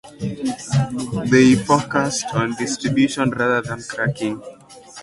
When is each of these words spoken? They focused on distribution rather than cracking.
They 1.29 1.53
focused 1.53 2.25
on 2.33 2.55
distribution 2.55 3.29
rather 3.29 3.61
than 3.61 3.83
cracking. 3.83 4.41